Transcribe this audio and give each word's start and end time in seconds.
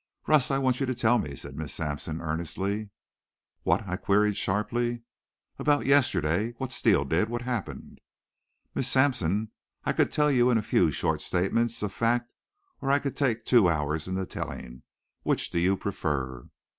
"Russ, 0.25 0.49
I 0.49 0.57
want 0.57 0.79
you 0.79 0.87
to 0.87 0.95
tell 0.95 1.19
me," 1.19 1.35
said 1.35 1.55
Miss 1.55 1.75
Sampson 1.75 2.21
earnestly. 2.21 2.89
"What?" 3.61 3.87
I 3.87 3.97
queried 3.97 4.35
sharply. 4.35 5.03
"About 5.59 5.85
yesterday 5.85 6.53
what 6.53 6.71
Steele 6.71 7.05
did 7.05 7.29
what 7.29 7.43
happened." 7.43 8.01
"Miss 8.73 8.87
Sampson, 8.87 9.51
I 9.83 9.93
could 9.93 10.11
tell 10.11 10.31
you 10.31 10.49
in 10.49 10.57
a 10.57 10.63
few 10.63 10.89
short 10.89 11.21
statements 11.21 11.83
of 11.83 11.93
fact 11.93 12.33
or 12.81 12.89
I 12.89 12.97
could 12.97 13.15
take 13.15 13.45
two 13.45 13.69
hours 13.69 14.07
in 14.07 14.15
the 14.15 14.25
telling. 14.25 14.81
Which 15.21 15.51
do 15.51 15.59
you 15.59 15.77
prefer?" 15.77 16.47